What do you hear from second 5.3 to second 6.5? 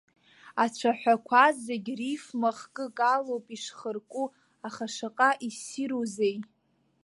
иссирузеи!